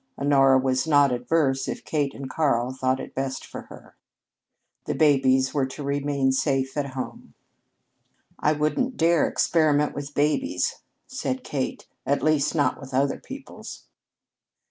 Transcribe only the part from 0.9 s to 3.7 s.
averse if Kate and Karl thought it best for